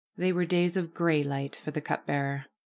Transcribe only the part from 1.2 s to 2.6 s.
light for the cup bearer.